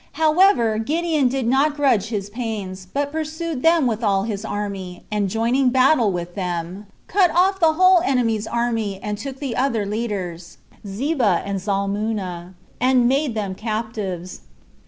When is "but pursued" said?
2.91-3.61